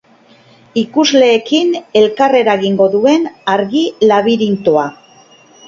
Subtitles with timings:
[0.81, 1.69] Ikusleekin
[2.01, 4.91] elkarreragingo duen argi-labirintoa.